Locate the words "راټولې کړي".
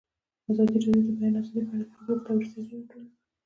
2.79-3.07